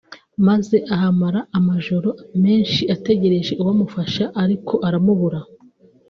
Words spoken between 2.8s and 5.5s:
ategereje uwamufasha ariko aramubura